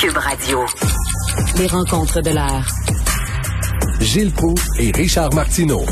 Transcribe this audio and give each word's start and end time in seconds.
Cube 0.00 0.16
Radio. 0.16 0.64
Les 1.58 1.66
rencontres 1.66 2.22
de 2.22 2.30
l'heure. 2.30 2.66
Gilles 4.00 4.32
Proux 4.32 4.54
et 4.78 4.92
Richard 4.92 5.34
Martineau. 5.34 5.84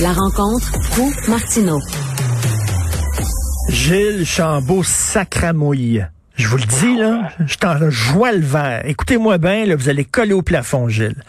La 0.00 0.14
rencontre 0.14 0.72
Proux-Martineau. 0.92 1.78
Gilles 3.68 4.24
Chambaud 4.24 4.82
sacramouille. 4.82 6.06
Je 6.36 6.48
vous 6.48 6.56
le 6.56 6.64
dis, 6.64 6.96
là, 6.96 7.30
je 7.46 7.56
t'en 7.56 7.90
joie 7.90 8.32
le 8.32 8.40
vert. 8.40 8.80
Écoutez-moi 8.86 9.36
bien, 9.36 9.66
là, 9.66 9.76
vous 9.76 9.90
allez 9.90 10.06
coller 10.06 10.32
au 10.32 10.40
plafond, 10.40 10.88
Gilles. 10.88 11.22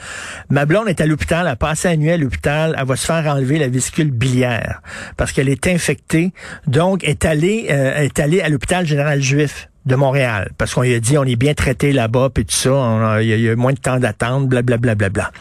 Ma 0.49 0.65
blonde 0.65 0.87
est 0.87 1.01
à 1.01 1.05
l'hôpital, 1.05 1.41
elle 1.41 1.51
a 1.51 1.55
passé 1.57 1.89
la 1.89 1.97
nuit 1.97 2.11
à 2.11 2.17
l'hôpital, 2.17 2.73
elle 2.79 2.85
va 2.85 2.95
se 2.95 3.05
faire 3.05 3.25
enlever 3.27 3.59
la 3.59 3.67
vésicule 3.67 4.11
biliaire 4.11 4.81
parce 5.17 5.33
qu'elle 5.33 5.49
est 5.49 5.67
infectée. 5.67 6.31
Donc, 6.67 7.03
est 7.03 7.25
allée, 7.25 7.67
euh, 7.69 7.97
est 7.97 8.17
allée 8.19 8.39
à 8.39 8.47
l'hôpital 8.47 8.85
général 8.85 9.21
juif 9.21 9.67
de 9.87 9.95
Montréal, 9.95 10.51
parce 10.57 10.73
qu'on 10.73 10.81
lui 10.81 10.93
a 10.93 10.99
dit 10.99 11.17
on 11.17 11.23
est 11.23 11.35
bien 11.35 11.53
traité 11.53 11.91
là-bas, 11.91 12.29
puis 12.33 12.45
tout 12.45 12.55
ça, 12.55 13.21
il 13.21 13.27
y, 13.27 13.49
a 13.49 13.55
moins 13.55 13.73
de 13.73 13.79
temps 13.79 13.99
d'attente, 13.99 14.47
blablabla. 14.47 14.95
Bla, 14.95 15.09
bla, 15.09 15.09
bla. 15.09 15.31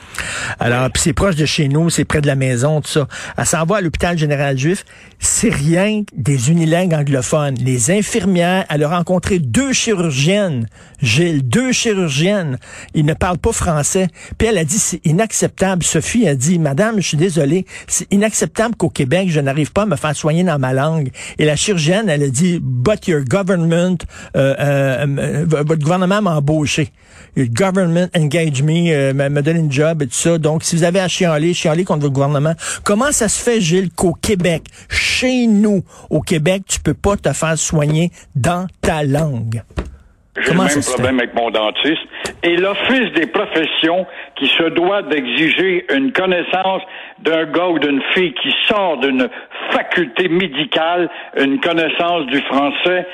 Alors, 0.61 0.91
puis 0.91 1.02
c'est 1.02 1.12
proche 1.12 1.36
de 1.36 1.47
chez 1.47 1.69
nous, 1.69 1.91
c'est 1.91 2.05
près 2.05 2.20
de 2.20 2.27
la 2.27 2.36
maison, 2.36 2.80
tout 2.80 2.91
ça. 2.91 3.08
Elle 3.36 3.47
s'en 3.47 3.64
va 3.64 3.77
à 3.77 3.80
l'hôpital 3.80 4.17
général 4.17 4.56
juif, 4.56 4.84
c'est 5.19 5.52
rien 5.52 6.02
des 6.14 6.50
unilingues 6.50 6.94
anglophones. 6.94 7.56
Les 7.56 7.91
infirmières, 7.91 8.64
elle 8.70 8.84
a 8.84 8.89
rencontré 8.89 9.39
deux 9.39 9.72
chirurgiennes, 9.72 10.69
Gilles, 11.02 11.47
deux 11.47 11.72
chirurgiennes. 11.72 12.58
Ils 12.94 13.05
ne 13.05 13.14
parlent 13.14 13.39
pas 13.39 13.52
français. 13.52 14.08
Puis 14.39 14.48
elle 14.48 14.58
a 14.58 14.64
dit, 14.64 14.78
c'est 14.78 15.05
inacceptable. 15.05 15.83
Sophie 15.83 16.28
a 16.28 16.34
dit, 16.34 16.58
Madame, 16.58 16.97
je 16.97 17.08
suis 17.08 17.17
désolée, 17.17 17.67
c'est 17.86 18.11
inacceptable 18.12 18.77
qu'au 18.77 18.91
Québec, 18.91 19.28
je 19.30 19.41
n'arrive 19.41 19.72
pas 19.72 19.83
à 19.83 19.86
me 19.86 19.97
faire 19.97 20.14
soigner 20.14 20.44
dans 20.44 20.58
ma 20.58 20.72
langue. 20.72 21.11
Et 21.39 21.44
la 21.44 21.56
chirurgienne, 21.56 22.08
elle 22.08 22.22
a 22.22 22.28
dit, 22.28 22.58
but 22.62 23.06
your 23.06 23.22
government 23.24 23.98
votre 24.37 25.83
gouvernement 25.83 26.20
m'a 26.23 26.37
embauché. 26.37 26.89
Le 27.37 27.47
government 27.47 28.09
engage 28.17 28.62
me, 28.62 29.12
m'a 29.12 29.42
donné 29.42 29.61
une 29.61 29.73
job 29.73 30.03
et 30.03 30.06
tout 30.06 30.15
ça. 30.15 30.39
Donc, 30.39 30.62
si 30.62 30.77
vous 30.77 30.84
avez 30.84 31.01
à 31.01 31.09
chialer, 31.09 31.53
chialer 31.53 31.84
contre 31.84 32.03
votre 32.03 32.15
gouvernement. 32.15 32.55
Comment 32.84 33.12
ça 33.12 33.29
se 33.29 33.42
fait, 33.42 33.61
Gilles, 33.61 33.91
qu'au 33.91 34.14
Québec, 34.14 34.63
chez 34.89 35.46
nous, 35.46 35.83
au 36.08 36.20
Québec, 36.20 36.63
tu 36.67 36.80
peux 36.80 36.95
pas 36.95 37.17
te 37.17 37.33
faire 37.33 37.58
soigner 37.58 38.11
dans 38.35 38.67
ta 38.80 39.02
langue? 39.02 39.63
J'ai 40.45 40.52
le 40.52 40.58
même 40.58 40.83
problème 40.83 41.19
avec 41.19 41.35
mon 41.35 41.51
dentiste. 41.51 42.02
Et 42.42 42.57
l'Office 42.57 43.13
des 43.14 43.27
professions 43.27 44.07
qui 44.36 44.47
se 44.47 44.64
doit 44.70 45.02
d'exiger 45.02 45.86
une 45.95 46.13
connaissance 46.13 46.83
d'un 47.19 47.45
gars 47.45 47.69
ou 47.69 47.79
d'une 47.79 48.02
fille 48.14 48.35
qui 48.35 48.52
sort 48.67 48.98
d'une 48.98 49.29
faculté 49.70 50.29
médicale, 50.29 51.08
une 51.36 51.61
connaissance 51.61 52.27
du 52.27 52.41
français, 52.42 53.07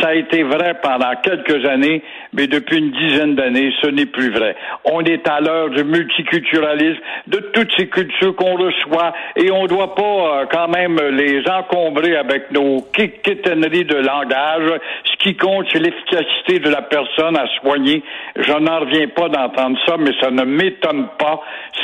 ça 0.00 0.08
a 0.08 0.14
été 0.14 0.42
vrai 0.42 0.74
pendant 0.82 1.14
quelques 1.22 1.64
années, 1.66 2.02
mais 2.32 2.46
depuis 2.46 2.78
une 2.78 2.90
dizaine 2.90 3.34
d'années, 3.34 3.72
ce 3.80 3.88
n'est 3.88 4.06
plus 4.06 4.30
vrai. 4.30 4.54
On 4.84 5.02
est 5.02 5.26
à 5.28 5.40
l'heure 5.40 5.70
du 5.70 5.82
multiculturalisme, 5.82 7.00
de 7.26 7.38
toutes 7.52 7.72
ces 7.76 7.88
cultures 7.88 8.34
qu'on 8.36 8.56
reçoit, 8.56 9.12
et 9.36 9.50
on 9.50 9.62
ne 9.62 9.68
doit 9.68 9.94
pas 9.94 10.02
euh, 10.02 10.46
quand 10.50 10.68
même 10.68 10.98
les 11.12 11.42
encombrer 11.48 12.16
avec 12.16 12.50
nos 12.50 12.82
quiténeries 12.92 13.84
de 13.84 13.96
langage. 13.96 14.72
Ce 15.04 15.16
qui 15.18 15.36
compte, 15.36 15.66
c'est 15.72 15.80
l'efficacité 15.80 16.58
de 16.58 16.70
la 16.70 16.82
personne 16.82 17.36
à 17.36 17.46
soigner. 17.60 18.02
Je 18.36 18.52
n'en 18.52 18.80
reviens 18.80 19.08
pas 19.08 19.28
d'entendre 19.28 19.78
ça, 19.86 19.96
mais 19.98 20.12
ça 20.20 20.30
ne 20.30 20.44
m'étonne 20.44 20.67
pas. 20.70 21.40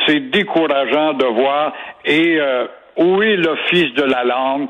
C'est 0.06 0.31
décourageant 0.31 1.15
de 1.15 1.27
voir. 1.27 1.72
Et 2.05 2.39
euh, 2.39 2.67
où 2.97 3.22
est 3.22 3.37
l'Office 3.37 3.93
de 3.95 4.05
la 4.05 4.25
langue? 4.25 4.69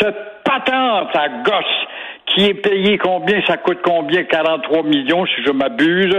Cette 0.00 0.42
patente 0.44 1.14
à 1.14 1.28
gosse 1.42 1.86
qui 2.34 2.44
est 2.44 2.54
payé 2.54 2.98
combien, 2.98 3.40
ça 3.46 3.56
coûte 3.56 3.78
combien, 3.84 4.24
43 4.24 4.82
millions 4.82 5.24
si 5.26 5.42
je 5.46 5.52
m'abuse. 5.52 6.14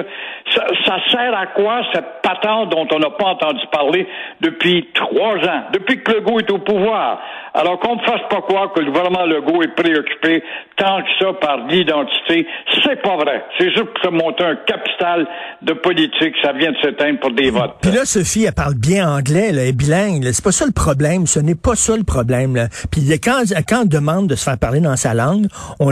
Ça, 0.55 0.65
ça, 0.85 0.97
sert 1.11 1.37
à 1.37 1.47
quoi 1.47 1.81
cette 1.93 2.21
patente 2.23 2.69
dont 2.69 2.87
on 2.91 2.99
n'a 2.99 3.11
pas 3.11 3.27
entendu 3.27 3.61
parler 3.71 4.07
depuis 4.41 4.87
trois 4.93 5.35
ans, 5.35 5.63
depuis 5.73 6.01
que 6.01 6.11
Legault 6.11 6.39
est 6.39 6.51
au 6.51 6.57
pouvoir? 6.57 7.19
Alors 7.53 7.79
qu'on 7.79 7.95
ne 7.95 8.01
fasse 8.01 8.21
pas 8.29 8.41
croire 8.41 8.71
que 8.73 8.79
le 8.79 8.87
gouvernement 8.87 9.25
Legault 9.25 9.61
est 9.63 9.75
préoccupé 9.75 10.43
tant 10.77 11.01
que 11.01 11.09
ça 11.19 11.33
par 11.33 11.67
l'identité. 11.67 12.47
C'est 12.83 13.01
pas 13.01 13.15
vrai. 13.17 13.43
C'est 13.57 13.69
juste 13.71 13.85
pour 13.85 14.03
se 14.03 14.09
monter 14.09 14.43
un 14.43 14.55
capital 14.55 15.27
de 15.61 15.73
politique. 15.73 16.35
Ça 16.41 16.53
vient 16.53 16.71
de 16.71 16.77
s'éteindre 16.77 17.19
pour 17.19 17.31
des 17.31 17.49
votes. 17.49 17.75
Puis 17.81 17.91
là, 17.91 18.05
Sophie, 18.05 18.45
elle 18.45 18.53
parle 18.53 18.75
bien 18.75 19.09
anglais, 19.09 19.47
elle 19.49 19.59
est 19.59 19.77
bilingue. 19.77 20.23
C'est 20.31 20.43
pas 20.43 20.51
ça 20.51 20.65
le 20.65 20.71
problème. 20.71 21.27
Ce 21.27 21.39
n'est 21.39 21.55
pas 21.55 21.75
ça 21.75 21.95
le 21.97 22.03
problème. 22.03 22.67
Puis 22.91 23.01
quand, 23.21 23.41
quand 23.67 23.81
on 23.83 23.85
demande 23.85 24.27
de 24.27 24.35
se 24.35 24.43
faire 24.43 24.57
parler 24.57 24.79
dans 24.79 24.95
sa 24.95 25.13
langue, 25.13 25.47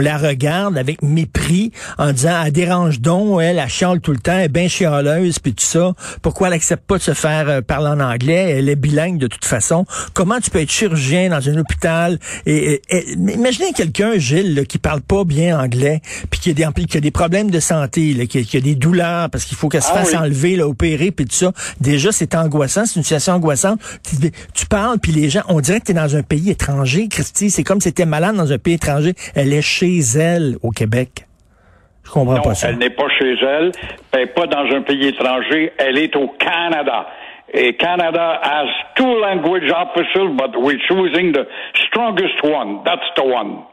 la 0.08 0.16
regarde 0.16 0.78
avec 0.78 1.02
mépris 1.02 1.70
en 1.98 2.12
disant, 2.12 2.42
elle 2.44 2.52
dérange 2.52 3.00
donc, 3.00 3.42
elle, 3.42 3.58
elle 3.58 3.68
chiale 3.68 4.00
tout 4.00 4.12
le 4.12 4.18
temps, 4.18 4.32
elle 4.32 4.46
est 4.46 4.48
bien 4.48 4.66
chialeuse, 4.66 5.38
puis 5.38 5.52
tout 5.52 5.64
ça. 5.64 5.92
Pourquoi 6.22 6.48
elle 6.48 6.54
accepte 6.54 6.86
pas 6.86 6.96
de 6.96 7.02
se 7.02 7.12
faire 7.12 7.48
euh, 7.48 7.60
parler 7.60 7.88
en 7.88 8.00
anglais? 8.00 8.56
Elle 8.56 8.70
est 8.70 8.76
bilingue 8.76 9.18
de 9.18 9.26
toute 9.26 9.44
façon. 9.44 9.84
Comment 10.14 10.40
tu 10.40 10.48
peux 10.50 10.60
être 10.60 10.70
chirurgien 10.70 11.28
dans 11.28 11.46
un 11.46 11.58
hôpital? 11.58 12.18
Et, 12.46 12.80
imaginez 13.14 13.74
quelqu'un, 13.74 14.16
Gilles, 14.16 14.64
qui 14.66 14.78
parle 14.78 15.02
pas 15.02 15.24
bien 15.24 15.60
anglais, 15.60 16.00
puis 16.30 16.40
qui 16.40 16.50
a 16.50 16.54
des, 16.54 16.86
qui 16.86 16.96
a 16.96 17.00
des 17.00 17.10
problèmes 17.10 17.50
de 17.50 17.60
santé, 17.60 18.14
là, 18.14 18.24
qui, 18.24 18.56
a 18.56 18.60
des 18.60 18.74
douleurs 18.74 19.28
parce 19.28 19.44
qu'il 19.44 19.58
faut 19.58 19.68
qu'elle 19.68 19.82
se 19.82 19.90
ah 19.92 20.04
fasse 20.04 20.14
enlever, 20.14 20.56
là, 20.56 20.66
opérer, 20.66 21.10
puis 21.10 21.26
tout 21.26 21.36
ça. 21.36 21.52
Déjà, 21.80 22.12
c'est 22.12 22.34
angoissant, 22.34 22.86
c'est 22.86 22.96
une 22.96 23.02
situation 23.02 23.34
angoissante. 23.34 23.78
Tu, 24.08 24.30
tu 24.54 24.66
parles, 24.66 24.98
puis 24.98 25.12
les 25.12 25.28
gens, 25.28 25.42
on 25.48 25.60
dirait 25.60 25.80
que 25.80 25.86
tu 25.86 25.92
es 25.92 25.94
dans 25.94 26.16
un 26.16 26.22
pays 26.22 26.48
étranger, 26.48 27.08
Christy. 27.08 27.50
C'est 27.50 27.64
comme 27.64 27.82
si 27.82 27.92
tu 27.92 28.06
malade 28.06 28.36
dans 28.36 28.52
un 28.52 28.58
pays 28.58 28.74
étranger. 28.74 29.14
Elle 29.34 29.52
est 29.52 29.60
chez 29.60 29.97
elle 30.16 30.56
au 30.62 30.70
Québec. 30.70 31.26
Je 32.04 32.10
comprends 32.10 32.36
non, 32.36 32.42
pas 32.42 32.54
ça. 32.54 32.70
Elle 32.70 32.78
n'est 32.78 32.90
pas 32.90 33.08
chez 33.18 33.34
elle, 33.42 33.72
elle 34.12 34.20
n'est 34.20 34.26
pas 34.26 34.46
dans 34.46 34.64
un 34.74 34.82
pays 34.82 35.08
étranger, 35.08 35.72
elle 35.78 35.98
est 35.98 36.16
au 36.16 36.28
Canada. 36.28 37.06
Et 37.52 37.76
Canada 37.76 38.40
has 38.42 38.68
two 38.94 39.20
language 39.20 39.70
officials, 39.70 40.36
but 40.36 40.54
we're 40.56 40.80
choosing 40.86 41.32
the 41.32 41.46
strongest 41.86 42.42
one. 42.42 42.82
That's 42.84 43.08
the 43.16 43.24
one. 43.24 43.64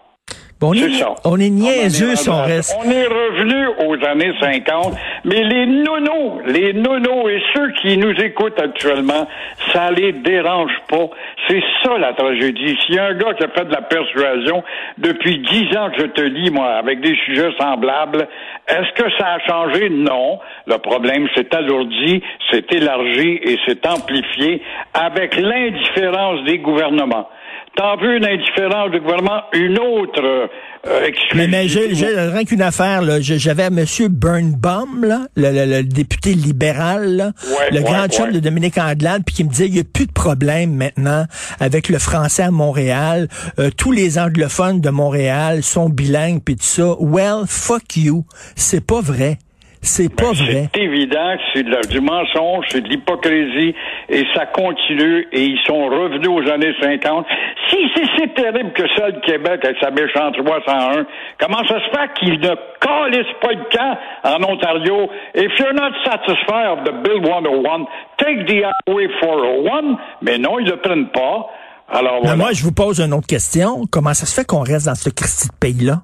Bon, 0.57 0.69
on, 0.69 0.73
est, 0.73 1.03
on 1.25 1.37
est 1.37 1.49
niaiseux 1.49 2.15
si 2.15 2.29
on 2.29 2.41
reste. 2.41 2.77
On 2.79 2.89
est 2.89 3.07
revenu 3.07 3.67
aux 3.85 4.05
années 4.05 4.31
50, 4.39 4.95
mais 5.25 5.43
les 5.43 5.65
nonos, 5.65 6.39
les 6.45 6.71
nonos 6.71 7.27
et 7.27 7.41
ceux 7.53 7.73
qui 7.81 7.97
nous 7.97 8.13
écoutent 8.21 8.59
actuellement, 8.59 9.27
ça 9.73 9.91
les 9.91 10.13
dérange 10.13 10.71
pas. 10.87 11.09
C'est 11.49 11.61
ça 11.83 11.97
la 11.97 12.13
tragédie. 12.13 12.77
S'il 12.85 12.95
y 12.95 12.99
a 12.99 13.07
un 13.07 13.15
gars 13.15 13.33
qui 13.33 13.43
a 13.43 13.49
fait 13.49 13.65
de 13.65 13.73
la 13.73 13.81
persuasion 13.81 14.63
depuis 14.97 15.39
dix 15.39 15.75
ans 15.77 15.89
que 15.91 16.03
je 16.03 16.07
te 16.07 16.21
lis, 16.21 16.51
moi, 16.51 16.75
avec 16.75 17.01
des 17.01 17.15
sujets 17.25 17.51
semblables, 17.59 18.25
est-ce 18.69 19.03
que 19.03 19.11
ça 19.19 19.33
a 19.33 19.39
changé? 19.39 19.89
Non. 19.89 20.39
Le 20.67 20.77
problème 20.77 21.27
s'est 21.35 21.53
alourdi, 21.53 22.23
s'est 22.49 22.65
élargi 22.71 23.39
et 23.43 23.59
s'est 23.67 23.85
amplifié 23.85 24.61
avec 24.93 25.35
l'indifférence 25.35 26.45
des 26.45 26.59
gouvernements. 26.59 27.27
T'en 27.75 27.97
veux 27.97 28.15
une 28.17 28.25
indifférence 28.25 28.91
du 28.91 29.01
gouvernement, 29.01 29.41
une 29.53 29.77
autre 29.79 30.47
euh, 30.87 31.09
Mais, 31.35 31.47
mais 31.47 31.67
j'ai 31.67 31.87
rien 31.87 32.45
qu'une 32.45 32.61
affaire, 32.61 33.01
là. 33.01 33.19
J'avais 33.19 33.65
M. 33.65 33.85
Burnbaum, 34.09 35.03
là, 35.03 35.27
le, 35.35 35.81
député 35.81 36.33
libéral, 36.33 37.33
le 37.71 37.81
grand 37.81 38.07
chum 38.07 38.31
de 38.31 38.39
Dominique 38.39 38.77
Anglade, 38.77 39.23
puis 39.25 39.35
qui 39.35 39.43
me 39.43 39.49
disait 39.49 39.67
il 39.67 39.73
n'y 39.73 39.79
a 39.79 39.83
plus 39.83 40.05
de 40.05 40.13
problème 40.13 40.73
maintenant 40.73 41.25
avec 41.59 41.89
le 41.89 41.99
français 41.99 42.43
à 42.43 42.51
Montréal. 42.51 43.27
Euh, 43.59 43.69
tous 43.75 43.91
les 43.91 44.19
anglophones 44.19 44.79
de 44.79 44.89
Montréal 44.89 45.61
sont 45.61 45.89
bilingues, 45.89 46.41
puis 46.43 46.55
tout 46.55 46.63
ça. 46.63 46.95
Well, 46.99 47.43
fuck 47.45 47.97
you. 47.97 48.25
C'est 48.55 48.85
pas 48.85 49.01
vrai. 49.01 49.37
C'est 49.85 50.13
pas 50.13 50.31
ben, 50.33 50.45
vrai. 50.45 50.69
C'est 50.73 50.81
évident 50.81 51.37
que 51.37 51.43
c'est 51.53 51.89
du 51.89 52.01
mensonge, 52.01 52.65
c'est 52.69 52.81
de 52.81 52.89
l'hypocrisie, 52.89 53.75
et 54.09 54.23
ça 54.33 54.47
continue, 54.47 55.27
et 55.31 55.43
ils 55.43 55.59
sont 55.65 55.85
revenus 55.85 56.27
aux 56.27 56.51
années 56.51 56.73
50. 56.81 57.25
Si 57.69 57.77
c'est 57.95 58.05
si 58.17 58.29
terrible 58.33 58.73
que 58.73 58.83
ça, 58.97 59.09
le 59.09 59.19
Québec, 59.21 59.63
avec 59.63 59.77
sa 59.79 59.91
méchante 59.91 60.35
301, 60.43 61.05
comment 61.39 61.63
ça 61.67 61.79
se 61.79 61.89
fait 61.95 62.09
qu'ils 62.19 62.39
ne 62.39 62.55
calissent 62.81 63.37
pas 63.41 63.53
le 63.53 63.63
camp 63.71 63.97
en 64.23 64.43
Ontario? 64.51 65.09
If 65.35 65.51
you're 65.59 65.73
not 65.73 65.91
satisfied 66.03 66.79
of 66.79 66.83
the 66.85 67.03
Bill 67.03 67.21
101, 67.21 67.85
take 68.17 68.45
the 68.47 68.63
highway 68.87 69.07
401, 69.21 69.97
mais 70.21 70.37
non, 70.39 70.59
ils 70.59 70.67
ne 70.67 70.75
prennent 70.75 71.09
pas. 71.09 71.47
Alors, 71.87 72.21
voilà. 72.21 72.35
moi, 72.35 72.53
je 72.53 72.63
vous 72.63 72.71
pose 72.71 72.99
une 72.99 73.13
autre 73.13 73.27
question. 73.27 73.85
Comment 73.91 74.15
ça 74.15 74.25
se 74.25 74.33
fait 74.33 74.45
qu'on 74.45 74.61
reste 74.61 74.87
dans 74.87 74.95
ce 74.95 75.09
Christi 75.09 75.47
de 75.47 75.53
pays-là? 75.59 76.01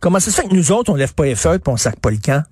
Comment 0.00 0.18
ça 0.18 0.30
se 0.30 0.40
fait 0.40 0.48
que 0.48 0.54
nous 0.54 0.72
autres, 0.72 0.92
on 0.92 0.96
lève 0.96 1.14
pas 1.14 1.24
les 1.24 1.36
feuilles 1.36 1.58
et 1.64 1.68
on 1.68 1.76
sac 1.76 2.00
pas 2.00 2.10
le 2.10 2.18
camp? 2.24 2.42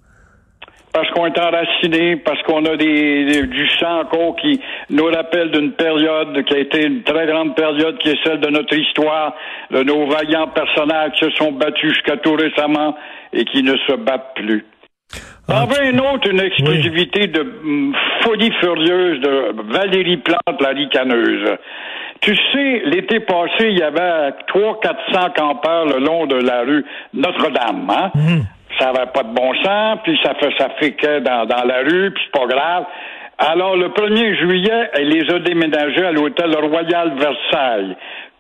Parce 0.96 1.10
qu'on 1.10 1.26
est 1.26 1.38
enraciné, 1.38 2.16
parce 2.16 2.43
qu'on 2.44 2.64
a 2.64 2.75
des, 2.75 3.46
du 3.46 3.69
sang 3.78 4.00
encore 4.00 4.34
qui 4.37 4.58
nous 4.88 5.04
rappelle 5.04 5.50
d'une 5.50 5.72
période 5.72 6.43
qui 6.44 6.54
a 6.54 6.58
été 6.58 6.87
une 6.87 7.02
très 7.02 7.26
grande 7.26 7.54
période, 7.54 7.98
qui 7.98 8.08
est 8.08 8.19
celle 8.25 8.40
de 8.40 8.48
notre 8.48 8.75
histoire, 8.75 9.34
de 9.70 9.82
nos 9.82 10.06
vaillants 10.06 10.48
personnages 10.48 11.12
qui 11.12 11.26
se 11.26 11.31
sont 11.32 11.52
battus 11.52 11.93
jusqu'à 11.93 12.16
tout 12.16 12.32
récemment 12.32 12.96
et 13.34 13.44
qui 13.44 13.62
ne 13.62 13.76
se 13.76 13.93
battent 13.93 14.37
plus. 14.37 14.64
Ah, 15.48 15.64
en 15.64 15.70
avait 15.70 15.90
une 15.90 16.00
autre, 16.00 16.31
une 16.31 16.40
exclusivité 16.40 17.26
de 17.26 17.43
mm, 17.43 17.94
folie 18.22 18.52
furieuse 18.58 19.20
de 19.20 19.72
Valérie 19.75 20.16
Plante, 20.16 20.62
la 20.62 20.70
ricaneuse. 20.70 21.58
Tu 22.22 22.34
sais, 22.34 22.82
l'été 22.87 23.20
passé, 23.20 23.69
il 23.69 23.78
y 23.78 23.82
avait 23.82 24.32
trois, 24.48 24.81
quatre 24.81 25.12
cents 25.12 25.31
campeurs 25.37 25.84
le 25.84 25.98
long 25.98 26.25
de 26.25 26.37
la 26.37 26.62
rue 26.62 26.87
Notre-Dame, 27.12 27.87
hein? 27.90 28.10
Mhm 28.14 28.46
ça 28.78 28.93
n'avait 28.93 29.11
pas 29.12 29.23
de 29.23 29.32
bon 29.32 29.55
sens, 29.62 29.99
puis 30.05 30.19
ça 30.23 30.34
fait 30.34 30.52
ça 30.58 30.69
que 30.69 31.19
dans, 31.20 31.46
dans 31.46 31.64
la 31.64 31.78
rue, 31.78 32.11
puis 32.11 32.23
c'est 32.25 32.40
pas 32.40 32.46
grave. 32.46 32.84
Alors, 33.38 33.76
le 33.76 33.88
1er 33.88 34.38
juillet, 34.38 34.90
elle 34.94 35.08
les 35.08 35.31
a 35.31 35.38
déménagés 35.40 36.06
à 36.06 36.12
l'hôtel 36.12 36.56
Royal 36.56 37.12
Versailles. 37.19 37.94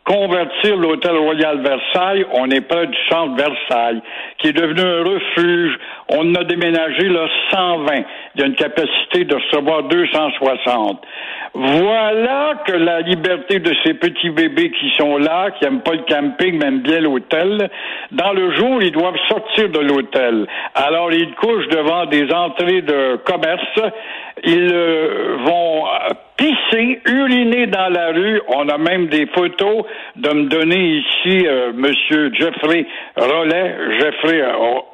Convertir 0.04 0.76
l'hôtel 0.76 1.16
Royal 1.16 1.60
Versailles, 1.60 2.24
on 2.32 2.48
est 2.50 2.62
près 2.62 2.86
du 2.86 2.96
centre 3.10 3.34
Versailles, 3.36 4.00
qui 4.38 4.48
est 4.48 4.52
devenu 4.52 4.80
un 4.80 5.02
refuge. 5.02 5.78
On 6.10 6.34
a 6.34 6.44
déménagé 6.44 7.08
là 7.08 7.26
120. 7.50 8.04
Il 8.36 8.40
y 8.40 8.44
a 8.44 8.46
une 8.48 8.54
capacité 8.54 9.24
de 9.24 9.34
recevoir 9.34 9.84
260. 9.84 11.02
Voilà 11.54 12.52
que 12.66 12.72
la 12.72 13.00
liberté 13.00 13.60
de 13.60 13.72
ces 13.82 13.94
petits 13.94 14.28
bébés 14.28 14.70
qui 14.72 14.90
sont 14.98 15.16
là, 15.16 15.50
qui 15.52 15.64
aiment 15.64 15.80
pas 15.80 15.94
le 15.94 16.04
camping, 16.06 16.58
mais 16.58 16.66
aiment 16.66 16.82
bien 16.82 17.00
l'hôtel, 17.00 17.70
dans 18.12 18.32
le 18.34 18.50
jour, 18.52 18.82
ils 18.82 18.92
doivent 18.92 19.16
sortir 19.26 19.70
de 19.70 19.78
l'hôtel. 19.78 20.46
Alors, 20.74 21.10
ils 21.14 21.34
couchent 21.36 21.68
devant 21.68 22.04
des 22.04 22.30
entrées 22.30 22.82
de 22.82 23.16
commerce. 23.24 23.80
Ils 24.44 24.70
euh, 24.70 25.36
vont 25.42 25.86
euh, 25.86 26.10
pisser, 26.36 27.00
uriner 27.06 27.68
dans 27.68 27.88
la 27.88 28.08
rue. 28.08 28.42
On 28.48 28.68
a 28.68 28.76
même 28.76 29.06
des 29.06 29.24
photos 29.28 29.86
de 30.16 30.28
me 30.28 30.44
donner 30.50 30.98
ici 30.98 31.46
euh, 31.46 31.72
Monsieur 31.72 32.30
Jeffrey 32.34 32.84
Rollet, 33.16 33.76
Jeffrey 33.98 34.42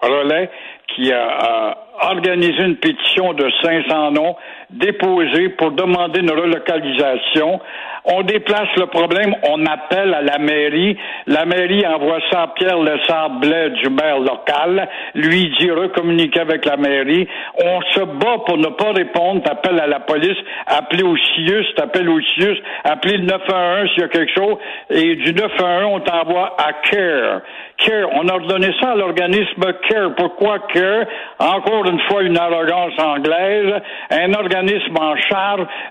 Rollet, 0.01 0.49
qui 0.95 1.11
a 1.13 1.77
organisé 2.03 2.63
une 2.63 2.77
pétition 2.77 3.33
de 3.33 3.51
500 3.63 4.13
noms 4.13 4.37
déposée 4.73 5.51
pour 5.51 5.73
demander 5.73 6.21
une 6.21 6.31
relocalisation. 6.31 7.61
On 8.05 8.23
déplace 8.23 8.69
le 8.79 8.87
problème, 8.87 9.33
on 9.49 9.65
appelle 9.65 10.13
à 10.13 10.23
la 10.23 10.39
mairie. 10.39 10.99
La 11.29 11.45
mairie 11.45 11.87
envoie 11.87 12.19
ça 12.33 12.43
à 12.43 12.49
Pierre 12.49 12.79
Lessard-Blais 12.79 13.71
du 13.71 13.91
maire 13.91 14.19
local. 14.19 14.89
Lui 15.15 15.53
dit 15.59 15.71
recommuniquer 15.71 16.41
avec 16.41 16.65
la 16.65 16.77
mairie. 16.77 17.29
On 17.65 17.81
se 17.93 18.01
bat 18.01 18.39
pour 18.45 18.59
ne 18.59 18.69
pas 18.69 18.91
répondre. 18.93 19.43
T'appelles 19.45 19.79
à 19.79 19.87
la 19.87 20.01
police, 20.01 20.37
appelez 20.67 21.05
au 21.05 21.17
CIUS, 21.17 21.65
t'appelles 21.77 22.09
au 22.09 22.21
CIUS, 22.21 22.57
appelez 22.83 23.19
le 23.19 23.25
911 23.27 23.91
s'il 23.91 24.03
y 24.03 24.05
a 24.05 24.09
quelque 24.09 24.35
chose. 24.35 24.57
Et 24.91 25.15
du 25.15 25.33
911, 25.33 25.85
on 25.93 26.01
t'envoie 26.01 26.57
à 26.59 26.73
CARE. 26.91 27.43
CARE. 27.79 28.09
On 28.15 28.27
a 28.29 28.35
redonné 28.35 28.75
ça 28.81 28.91
à 28.91 28.97
l'organisme 28.97 29.63
CARE. 29.89 30.15
Pourquoi 30.17 30.59
CARE? 30.75 31.07
Encore 31.39 31.87
une 31.87 32.01
fois, 32.09 32.23
une 32.23 32.39
arrogance 32.39 32.99
anglaise. 32.99 33.75
Un 34.11 34.33
organisme 34.35 34.62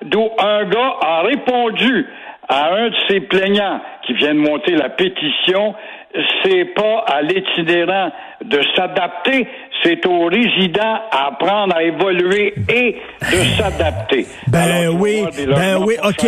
d'où 0.04 0.30
un 0.40 0.64
gars 0.66 0.96
a 1.02 1.22
répondu 1.22 2.08
à 2.48 2.74
un 2.74 2.90
de 2.90 2.96
ses 3.08 3.22
plaignants 3.22 3.82
qui 4.04 4.14
vient 4.14 4.34
de 4.34 4.40
monter 4.40 4.76
la 4.76 4.90
pétition, 4.90 5.74
c'est 6.44 6.66
pas 6.66 7.06
à 7.08 7.22
l'itinérant 7.22 8.12
de 8.44 8.60
s'adapter, 8.76 9.48
c'est 9.84 10.06
aux 10.06 10.26
résidents 10.26 11.00
à 11.12 11.28
apprendre 11.28 11.76
à 11.76 11.84
évoluer 11.84 12.54
et 12.70 12.96
de 13.22 13.58
s'adapter. 13.58 14.26
Ben 14.48 14.90
oui, 14.90 15.24
ben 15.36 15.78
oui, 15.84 15.96
OK. 16.04 16.28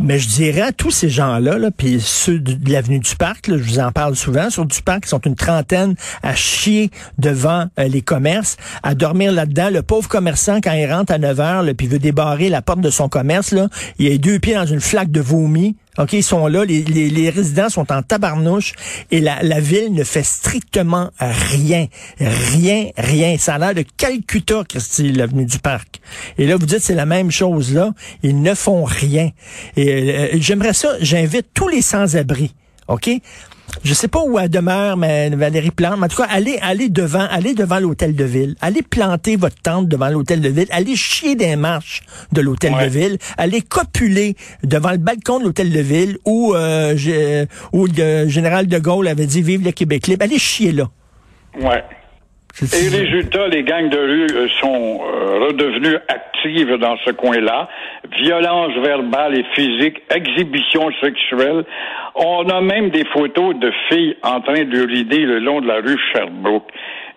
Mais 0.00 0.18
je 0.18 0.28
dirais 0.28 0.62
à 0.62 0.72
tous 0.72 0.90
ces 0.90 1.08
gens-là, 1.08 1.58
là, 1.58 1.70
puis 1.70 2.00
ceux 2.00 2.38
de 2.38 2.72
l'avenue 2.72 2.98
du 2.98 3.16
Parc, 3.16 3.46
je 3.48 3.54
vous 3.54 3.78
en 3.78 3.92
parle 3.92 4.16
souvent, 4.16 4.50
sur 4.50 4.64
du 4.66 4.82
Parc, 4.82 5.04
ils 5.06 5.08
sont 5.08 5.20
une 5.20 5.36
trentaine 5.36 5.94
à 6.22 6.34
chier 6.34 6.90
devant 7.18 7.66
euh, 7.78 7.88
les 7.88 8.02
commerces, 8.02 8.56
à 8.82 8.94
dormir 8.94 9.32
là-dedans. 9.32 9.70
Le 9.70 9.82
pauvre 9.82 10.08
commerçant, 10.08 10.60
quand 10.62 10.72
il 10.72 10.90
rentre 10.90 11.12
à 11.12 11.18
9 11.18 11.40
heures, 11.40 11.64
puis 11.76 11.86
veut 11.86 11.98
débarrer 11.98 12.48
la 12.48 12.62
porte 12.62 12.80
de 12.80 12.90
son 12.90 13.08
commerce, 13.08 13.52
là, 13.52 13.68
il 13.98 14.12
a 14.12 14.18
deux 14.18 14.38
pieds 14.38 14.54
dans 14.54 14.66
une 14.66 14.80
flaque 14.80 15.10
de 15.10 15.20
vomi. 15.20 15.76
OK, 15.98 16.12
ils 16.12 16.22
sont 16.22 16.46
là, 16.46 16.64
les, 16.64 16.82
les, 16.82 17.30
résidents 17.30 17.68
sont 17.68 17.90
en 17.92 18.02
tabarnouche 18.02 18.74
et 19.10 19.20
la, 19.20 19.42
la 19.42 19.58
ville 19.58 19.92
ne 19.92 20.04
fait 20.04 20.22
strictement 20.22 21.10
rien. 21.18 21.86
Rien, 22.18 22.90
rien. 22.96 23.36
Ça 23.38 23.54
a 23.54 23.58
l'air 23.58 23.74
de 23.74 23.84
Calcutta, 23.96 24.62
Christy, 24.68 25.12
l'avenue 25.12 25.46
du 25.46 25.58
Parc. 25.58 26.00
Et 26.38 26.46
là, 26.46 26.56
vous 26.56 26.66
dites, 26.66 26.80
c'est 26.80 26.94
la 26.94 27.06
même 27.06 27.30
chose 27.30 27.74
là. 27.74 27.92
Ils 28.22 28.40
ne 28.40 28.54
font 28.54 28.84
rien. 28.84 29.30
Et 29.76 29.88
euh, 29.88 30.28
j'aimerais 30.34 30.74
ça, 30.74 30.94
j'invite 31.00 31.48
tous 31.54 31.68
les 31.68 31.82
sans-abri, 31.82 32.54
OK? 32.86 33.10
Je 33.82 33.94
sais 33.94 34.08
pas 34.08 34.22
où 34.22 34.38
elle 34.38 34.48
demeure, 34.48 34.96
mais 34.96 35.30
Valérie 35.30 35.70
Plante, 35.70 35.98
mais 35.98 36.06
en 36.06 36.08
tout 36.08 36.16
cas, 36.16 36.28
allez, 36.30 36.58
allez 36.62 36.88
devant, 36.88 37.26
allez 37.30 37.54
devant 37.54 37.78
l'hôtel 37.78 38.14
de 38.14 38.24
ville. 38.24 38.56
Allez 38.60 38.82
planter 38.82 39.36
votre 39.36 39.60
tente 39.60 39.88
devant 39.88 40.08
l'hôtel 40.08 40.40
de 40.40 40.48
ville. 40.48 40.68
Allez 40.70 40.96
chier 40.96 41.34
des 41.36 41.56
marches 41.56 42.02
de 42.32 42.40
l'hôtel 42.40 42.74
de 42.80 42.86
ville. 42.86 43.18
Allez 43.36 43.62
copuler 43.62 44.36
devant 44.62 44.90
le 44.90 44.98
balcon 44.98 45.38
de 45.38 45.44
l'hôtel 45.44 45.72
de 45.72 45.80
ville 45.80 46.18
où, 46.24 46.54
euh, 46.54 47.46
où 47.72 47.86
le 47.86 48.28
général 48.28 48.66
de 48.66 48.78
Gaulle 48.78 49.08
avait 49.08 49.26
dit 49.26 49.42
vive 49.42 49.64
le 49.64 49.72
Québec 49.72 50.06
libre. 50.06 50.24
Allez 50.24 50.38
chier 50.38 50.72
là. 50.72 50.88
Ouais. 51.60 51.82
Et 52.60 52.88
résultat, 52.88 53.48
les 53.48 53.62
gangs 53.62 53.88
de 53.88 53.98
rue 53.98 54.26
euh, 54.34 54.48
sont 54.60 55.00
euh, 55.02 55.46
redevenus 55.46 55.96
actives 56.08 56.76
dans 56.76 56.96
ce 57.04 57.10
coin-là. 57.10 57.68
Violence 58.18 58.72
verbale 58.82 59.38
et 59.38 59.44
physique, 59.54 60.02
exhibition 60.14 60.90
sexuelle. 61.00 61.64
On 62.14 62.48
a 62.50 62.60
même 62.60 62.90
des 62.90 63.04
photos 63.06 63.56
de 63.56 63.72
filles 63.88 64.16
en 64.22 64.40
train 64.40 64.64
d'uriner 64.64 65.20
le 65.20 65.38
long 65.38 65.60
de 65.60 65.68
la 65.68 65.76
rue 65.76 65.98
Sherbrooke 66.12 66.70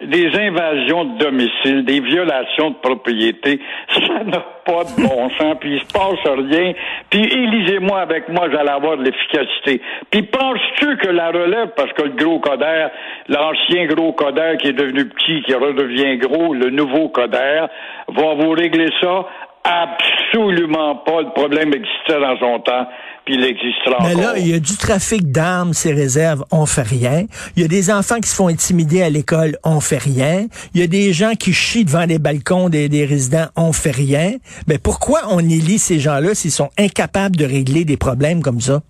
des 0.06 0.28
invasions 0.38 1.06
de 1.06 1.18
domicile, 1.18 1.86
des 1.86 2.00
violations 2.00 2.72
de 2.72 2.76
propriété, 2.76 3.60
ça 3.90 4.24
n'a 4.24 4.46
pas 4.66 4.84
de 4.84 5.08
bon 5.08 5.30
sens, 5.40 5.56
puis 5.60 5.76
il 5.76 5.80
se 5.80 5.94
passe 5.94 6.20
rien, 6.26 6.74
puis 7.10 7.24
élisez-moi 7.24 8.00
avec 8.00 8.30
moi, 8.30 8.50
j'allais 8.52 8.72
avoir 8.72 8.98
de 8.98 9.04
l'efficacité. 9.04 9.82
Puis 10.12 10.24
penses-tu 10.24 10.98
que 10.98 11.10
la 11.10 11.28
relève, 11.28 11.70
parce 11.76 11.92
que 11.94 12.04
le 12.04 12.12
gros 12.12 12.40
Coder, 12.40 12.88
l'ancien 13.30 13.86
gros 13.88 14.14
Coder 14.14 14.58
qui 14.60 14.70
est 14.70 14.74
devenu 14.74 15.06
petit, 15.06 15.42
qui 15.44 15.54
redevient 15.54 16.18
gros, 16.18 16.54
le 16.54 16.70
nouveau 16.70 17.10
Coder, 17.10 17.66
va 18.08 18.34
vous 18.36 18.52
régler 18.52 18.90
ça? 19.02 19.26
Absolument 19.64 20.98
pas. 20.98 21.22
Le 21.22 21.34
problème 21.34 21.74
existait 21.74 22.20
dans 22.20 22.38
son 22.38 22.60
temps 22.60 22.88
puis 23.26 23.36
il 23.36 23.46
existera 23.46 23.98
Mais 24.02 24.16
là, 24.16 24.34
il 24.38 24.48
y 24.48 24.54
a 24.54 24.60
du 24.60 24.76
trafic 24.76 25.32
d'armes, 25.32 25.74
ces 25.74 25.94
réserves, 25.94 26.44
on 26.52 26.66
fait 26.66 26.82
rien. 26.82 27.26
Il 27.56 27.62
y 27.62 27.66
a 27.66 27.70
des 27.70 27.92
enfants 27.92 28.20
qui 28.20 28.30
se 28.30 28.36
font 28.36 28.48
intimider 28.48 29.02
à 29.02 29.10
l'école, 29.10 29.58
on 29.64 29.80
fait 29.80 29.98
rien. 29.98 30.48
Il 30.74 30.82
y 30.82 30.84
a 30.84 30.88
des 30.88 31.14
gens 31.14 31.34
qui 31.34 31.54
chient 31.54 31.86
devant 31.86 32.06
les 32.06 32.20
balcons 32.20 32.68
des, 32.68 32.90
des 32.90 33.06
résidents, 33.06 33.48
on 33.56 33.72
fait 33.72 33.92
rien. 33.92 34.34
Mais 34.68 34.78
pourquoi 34.78 35.22
on 35.30 35.40
élit 35.40 35.80
ces 35.80 36.00
gens-là 36.00 36.36
s'ils 36.36 36.52
sont 36.52 36.70
incapables 36.78 37.38
de 37.38 37.46
régler 37.46 37.86
des 37.86 37.98
problèmes 37.98 38.42
comme 38.42 38.60
ça? 38.60 38.82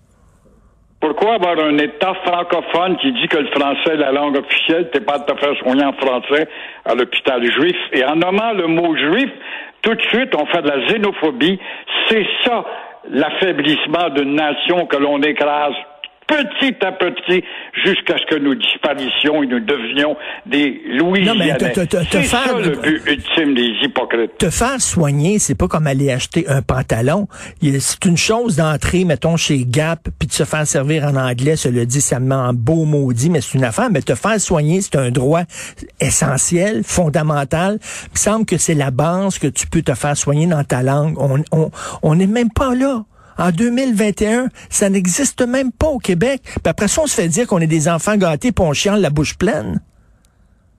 Pourquoi 1.04 1.34
avoir 1.34 1.58
un 1.58 1.76
État 1.76 2.14
francophone 2.24 2.96
qui 2.96 3.12
dit 3.12 3.28
que 3.28 3.36
le 3.36 3.48
français 3.48 3.92
est 3.92 3.96
la 3.96 4.10
langue 4.10 4.38
officielle, 4.38 4.88
t'es 4.90 5.02
pas 5.02 5.18
de 5.18 5.24
te 5.24 5.38
faire 5.38 5.54
soigner 5.58 5.84
en 5.84 5.92
français 5.92 6.48
à 6.86 6.94
l'hôpital 6.94 7.44
juif? 7.44 7.76
Et 7.92 8.02
en 8.06 8.16
nommant 8.16 8.52
le 8.52 8.68
mot 8.68 8.96
juif, 8.96 9.28
tout 9.82 9.94
de 9.94 10.00
suite, 10.00 10.34
on 10.34 10.46
fait 10.46 10.62
de 10.62 10.68
la 10.70 10.86
xénophobie. 10.86 11.60
C'est 12.08 12.26
ça 12.46 12.64
l'affaiblissement 13.10 14.08
d'une 14.14 14.34
nation 14.34 14.86
que 14.86 14.96
l'on 14.96 15.20
écrase 15.20 15.74
petit 16.26 16.74
à 16.84 16.92
petit 16.92 17.44
jusqu'à 17.84 18.16
ce 18.18 18.34
que 18.34 18.40
nous 18.40 18.54
disparaissions 18.54 19.42
et 19.42 19.46
nous 19.46 19.60
devenions 19.60 20.16
des 20.46 20.80
Louis. 20.98 21.28
C'est 22.10 22.22
ça 22.24 22.44
le 22.58 22.70
but 22.70 23.02
ultime 23.06 23.54
des 23.54 23.72
hypocrites. 23.82 24.38
Te 24.38 24.50
faire 24.50 24.80
soigner, 24.80 25.38
c'est 25.38 25.54
pas 25.54 25.68
comme 25.68 25.86
aller 25.86 26.10
acheter 26.10 26.48
un 26.48 26.62
pantalon. 26.62 27.28
C'est 27.60 28.04
une 28.04 28.16
chose 28.16 28.56
d'entrer, 28.56 29.04
mettons, 29.04 29.36
chez 29.36 29.64
Gap, 29.66 30.08
puis 30.18 30.28
de 30.28 30.32
se 30.32 30.44
faire 30.44 30.66
servir 30.66 31.04
en 31.04 31.16
anglais, 31.16 31.56
se 31.56 31.68
le 31.68 31.86
dit, 31.86 32.00
ça 32.00 32.20
me 32.20 32.28
met 32.28 32.34
en 32.34 32.52
beau 32.52 32.84
maudit, 32.84 33.30
mais 33.30 33.40
c'est 33.40 33.58
une 33.58 33.64
affaire. 33.64 33.90
Mais 33.90 34.02
te 34.02 34.14
faire 34.14 34.40
soigner, 34.40 34.80
c'est 34.80 34.96
un 34.96 35.10
droit 35.10 35.42
essentiel, 36.00 36.82
fondamental. 36.84 37.78
Il 38.06 38.12
me 38.12 38.18
semble 38.18 38.46
que 38.46 38.56
c'est 38.58 38.74
la 38.74 38.90
base 38.90 39.38
que 39.38 39.46
tu 39.46 39.66
peux 39.66 39.82
te 39.82 39.94
faire 39.94 40.16
soigner 40.16 40.46
dans 40.46 40.64
ta 40.64 40.82
langue. 40.82 41.16
On 42.02 42.14
n'est 42.14 42.26
même 42.26 42.50
pas 42.50 42.74
là. 42.74 43.04
En 43.38 43.50
2021, 43.50 44.48
ça 44.70 44.88
n'existe 44.88 45.46
même 45.46 45.72
pas 45.72 45.88
au 45.88 45.98
Québec. 45.98 46.42
Puis 46.44 46.70
après 46.70 46.88
ça, 46.88 47.02
on 47.02 47.06
se 47.06 47.20
fait 47.20 47.28
dire 47.28 47.46
qu'on 47.46 47.60
est 47.60 47.66
des 47.66 47.88
enfants 47.88 48.16
gâtés 48.16 48.52
pour 48.52 48.72
la 48.84 49.10
bouche 49.10 49.36
pleine. 49.36 49.80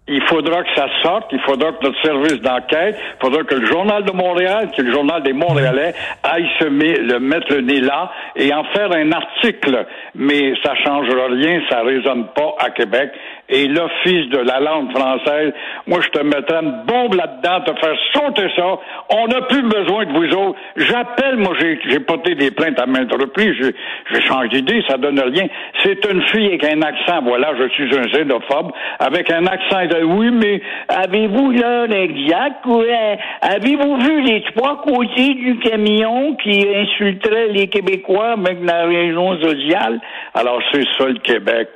Il 0.07 0.21
faudra 0.29 0.61
que 0.61 0.69
ça 0.75 0.85
sorte, 1.01 1.25
il 1.31 1.39
faudra 1.39 1.71
que 1.71 1.83
notre 1.83 1.99
service 2.03 2.39
d'enquête, 2.41 2.95
il 2.95 3.25
faudra 3.25 3.43
que 3.43 3.55
le 3.55 3.65
Journal 3.65 4.03
de 4.05 4.11
Montréal, 4.11 4.69
qui 4.71 4.81
est 4.81 4.83
le 4.83 4.93
journal 4.93 5.23
des 5.23 5.33
Montréalais, 5.33 5.95
aille 6.21 6.47
se 6.59 6.65
le 6.65 7.19
mettre 7.19 7.51
le 7.51 7.61
nez 7.61 7.79
là 7.79 8.11
et 8.35 8.53
en 8.53 8.63
faire 8.65 8.91
un 8.91 9.11
article. 9.11 9.87
Mais 10.13 10.53
ça 10.63 10.75
changera 10.85 11.25
rien, 11.31 11.59
ça 11.71 11.81
résonne 11.81 12.27
pas 12.35 12.53
à 12.59 12.69
Québec 12.69 13.09
et 13.49 13.67
l'Office 13.67 14.27
de 14.29 14.39
la 14.39 14.59
langue 14.59 14.91
française, 14.91 15.53
moi, 15.87 15.99
je 16.01 16.09
te 16.09 16.23
mettrais 16.23 16.63
une 16.63 16.83
bombe 16.87 17.13
là-dedans, 17.13 17.61
te 17.61 17.79
faire 17.79 17.95
sauter 18.13 18.49
ça. 18.55 18.79
On 19.09 19.27
n'a 19.27 19.41
plus 19.41 19.61
besoin 19.61 20.05
de 20.05 20.13
vous 20.13 20.35
autres. 20.35 20.59
J'appelle, 20.77 21.37
moi, 21.37 21.53
j'ai 21.59 21.99
porté 21.99 22.35
des 22.35 22.51
plaintes 22.51 22.79
à 22.79 22.85
maintes 22.85 23.11
reprises. 23.11 23.53
Je, 23.59 24.19
change 24.21 24.49
d'idée, 24.49 24.83
ça 24.87 24.97
donne 24.97 25.19
rien. 25.19 25.47
C'est 25.83 26.03
une 26.11 26.21
fille 26.23 26.47
avec 26.47 26.63
un 26.63 26.81
accent, 26.81 27.21
voilà, 27.23 27.53
je 27.59 27.67
suis 27.69 27.95
un 27.95 28.07
xénophobe, 28.07 28.71
avec 28.99 29.29
un 29.29 29.45
accent, 29.45 29.85
de, 29.85 30.03
oui, 30.03 30.31
mais 30.31 30.61
avez-vous 30.87 31.51
l'heure 31.51 31.91
exacte 31.91 32.65
ou 32.65 32.81
euh, 32.81 33.15
avez-vous 33.41 33.97
vu 33.97 34.21
les 34.21 34.43
trois 34.55 34.81
côtés 34.81 35.33
du 35.35 35.59
camion 35.59 36.35
qui 36.35 36.65
insulterait 36.75 37.49
les 37.49 37.67
Québécois 37.67 38.31
avec 38.31 38.57
la 38.63 38.85
région 38.85 39.39
sociale? 39.41 39.99
Alors, 40.33 40.59
c'est 40.71 40.85
ça 40.97 41.07
le 41.07 41.19
Québec. 41.19 41.69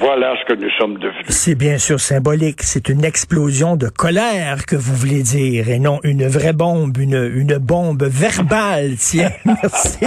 Voilà 0.00 0.34
ce 0.40 0.52
que 0.52 0.60
nous 0.60 0.70
sommes 0.78 0.94
devenus. 0.94 1.26
C'est 1.28 1.54
bien 1.54 1.78
sûr 1.78 2.00
symbolique. 2.00 2.62
C'est 2.62 2.88
une 2.88 3.04
explosion 3.04 3.76
de 3.76 3.88
colère 3.88 4.66
que 4.66 4.76
vous 4.76 4.94
voulez 4.94 5.22
dire 5.22 5.68
et 5.68 5.78
non 5.78 6.00
une 6.04 6.26
vraie 6.26 6.52
bombe, 6.52 6.96
une, 6.98 7.30
une 7.34 7.58
bombe 7.58 8.02
verbale. 8.04 8.96
Tiens, 8.98 9.30
merci. 9.44 9.98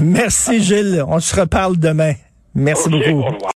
merci 0.00 0.62
Gilles. 0.62 1.04
On 1.06 1.20
se 1.20 1.38
reparle 1.40 1.76
demain. 1.78 2.14
Merci 2.54 2.88
beaucoup. 2.88 3.24